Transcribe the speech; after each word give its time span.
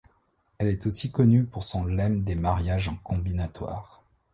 Il 0.59 0.65
est 0.65 0.87
aussi 0.87 1.11
connu 1.11 1.43
pour 1.43 1.63
son 1.63 1.85
lemme 1.85 2.23
des 2.23 2.33
mariages 2.33 2.87
en 2.89 2.95
combinatoire. 2.95 4.03